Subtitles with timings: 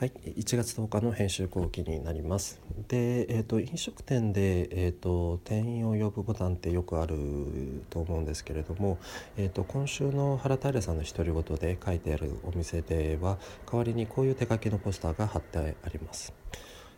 [0.00, 2.58] はい、1月10日の編集後期になります。
[2.88, 8.96] で、えーと、飲食店で、えーと、店員を呼ぶボタンってよくあると思うんですけれども、
[9.36, 13.36] えーと、今週の原平さんの独り言で書いてあるお店では
[13.70, 16.32] 代わりにこういう手書きのポスターが貼ってあります。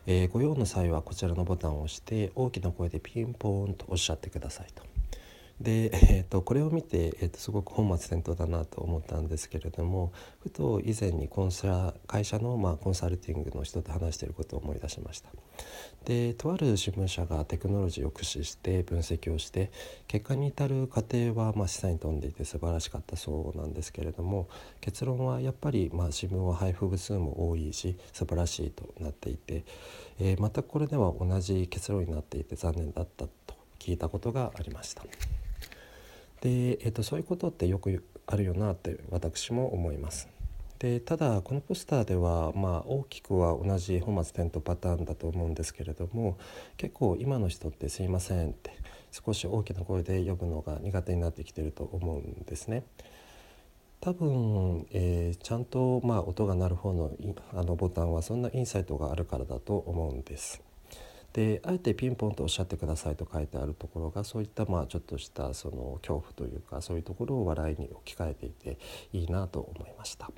[0.07, 4.81] えー、ご用の際はこちらのボタンを押して大きな声でピンポーンとおっしゃってくださいと。
[5.63, 15.29] で、えーと、これを見て、えーと、すごく本末転倒だなと思ったんですけれどもふと以前にコンサ会社の、まあ、コンサルティングの人と話していることを思い出しました
[16.03, 19.71] でとある新聞社がテクノロジーを駆使して分析をして
[20.07, 24.49] 結果に至る過程は、まあ、示唆に富んでいて素晴らしかったそうなんですけれども
[24.81, 29.63] 結論はやっぱり、まあ、新聞は配布部数も多いし素晴らしいとなっていて、
[30.19, 35.03] えー、全くこれでは同じ結論になっていて残念だったと聞いたことがありました。
[36.43, 40.27] で、えーと、そういうことってよくあるよなって私も思います。
[40.79, 46.37] でただこのポスターでは、まあ、大きくは同じ本末転倒パターンだと思うんですけれども
[46.75, 48.71] 結構今の人って「すいません」って
[49.09, 52.83] 少し大きな声で呼ぶのが苦手になってきてると思うんですね。
[54.01, 57.15] 多分、えー、ちゃんと、まあ、音が鳴る方の
[57.53, 60.61] あのボタンはそんなインサイトがあるからだと思うんです。
[61.33, 68.77] であえてピンポンとおっしゃってくださいと書いてあるところがそういったまあちょっとしたその恐怖というかそういうところを笑いに置き換えていて
[69.11, 70.29] いいなと思いました。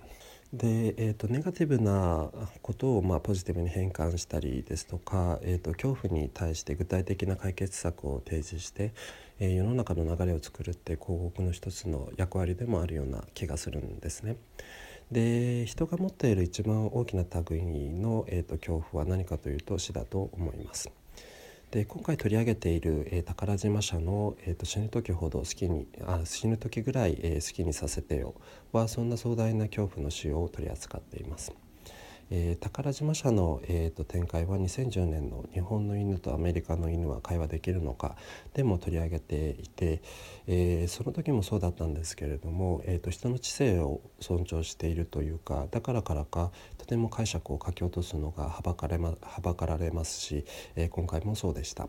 [0.53, 2.29] で、えーと、ネガティブな
[2.61, 8.93] ことをまあポジティブに変換したりですとか、えーと、恐怖に対して具体的な解決策を提示して、
[9.39, 14.37] えー、世の中の流れを作るって広告の一つの役割でもあるような気がするんですね。
[15.11, 20.89] で人が持っている一番大きな類の、えーと、恐怖は何かというと死だと思います。
[21.71, 28.33] で今回取り上げている、えー、宝島社の、えーと「死ぬ時ほど好きにあ死ぬ時ぐらい、えー、好きにさせてよ」
[28.71, 31.53] はそんな壮大な恐怖の死を取り扱っています。
[32.31, 38.15] えー、宝島社の、えーと、展開は2010年の「日本の犬とアメリカの犬は会話できるのか」
[38.53, 40.01] でも取り上げていて、
[40.47, 48.87] えー、その時もそうだったんですけれども、えーと、人の知性を尊重しているというかだからからかとても解釈を書き落とすのがはばか、
[49.67, 51.87] られますし、えー、今回もそうでした。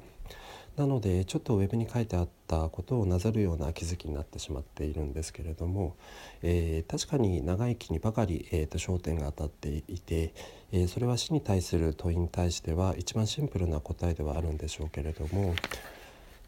[0.77, 5.97] なのでちょっとウェブに書いてあったことをなぞるような気づきになってしまっているんですけれども、
[6.43, 10.35] えー、確かに長生きにばかり、えーと、焦点が当たっていて、
[10.73, 15.55] えー、それは死に対する問いに対しては一番シンプルな答えではあるんでしょうけれども、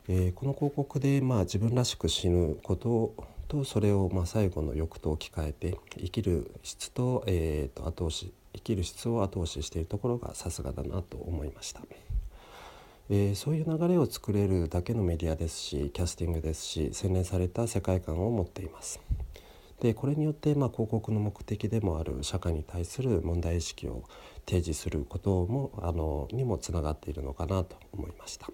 [0.08, 3.14] えこの広告で、まあ、自分らしく死ぬこと
[3.48, 11.80] とそれをまあ最後の欲と置き換えて生きる質と,、えー、と後押し生きる質を後押ししているところがさすがだなと思いました。
[13.10, 19.00] えー、そういう流れを作れるだけのメディアですしキャスティングですし洗練された世界観を持っています。
[19.80, 24.02] でこれによって、まあ、広告の目的でもある社会に対する問題意識を
[24.44, 28.48] 提示することもあのにもつながっているのかなと思いました。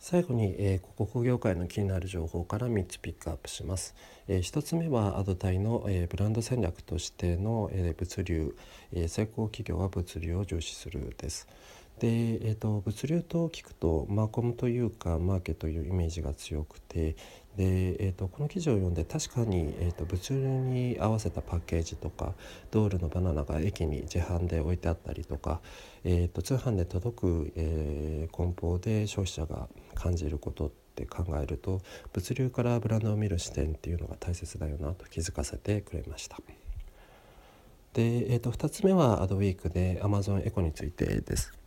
[0.00, 3.94] 最後に、えー、広告業界の気になる情報から3つピックアップします。
[4.28, 8.56] えー、1つ目はアドタイの、えー、ブランド戦略としての、えー、物流、
[8.92, 11.48] えー、成功企業は物流を重視するです。
[12.00, 17.16] で、えーと、物流と聞くとマーコムというかマーケというイメージが強くて
[17.56, 22.34] で、えーと、この記事を読んで確かに、えーと、物流に合わせたパッケージとか
[22.72, 25.60] ドールのバナナが駅に自販で置いてあったりとか、
[26.02, 31.80] えー、と通販で届く、えー、梱包で消費者が感じることって考えると
[32.12, 36.38] 物流からブランドを見る視点っていうのが大切だよなと気づかせてくれました。
[37.92, 41.63] で、えー、と2つ目はアドウィークで Amazon エコについてです。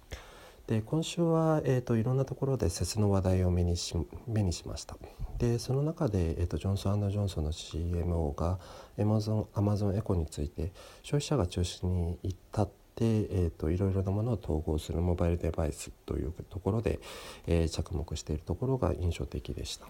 [0.68, 3.96] で今週は、えーと、いろんなところで説の話題を目にし
[4.28, 4.98] 目にしました
[5.38, 8.60] でその中で、えーと、ジョンソンジョンソンの CMO が
[8.98, 10.74] Amazon, Amazon エコについて
[11.04, 17.00] 消費者が中心に至って、えーと、いろいろなものを統合するモバイルデバイスというところで、
[17.48, 19.88] えー、着目しているところが印象的でした。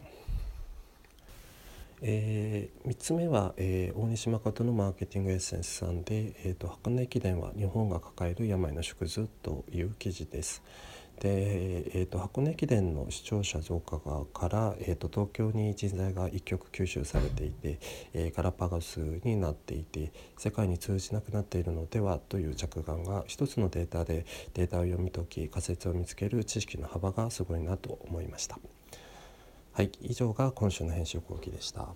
[2.02, 10.62] えー、3つ目は、えー、大西誠のマーケティングエッセンスさんで「えーと、箱根駅伝は日本が抱える病の縮図」という記事です。
[11.20, 17.80] で、えーと、箱根駅伝の視聴者増加から、えーと、東京に人材が一極吸収されていて、
[18.14, 28.60] えー、ガラパゴスになっていて世界に通じなくなっているのではという着眼が一つのデータでデータを読み解き仮説を見つける知識の幅がすごいなと思いました。
[29.78, 31.90] はい、以上が今週の編集後期でした。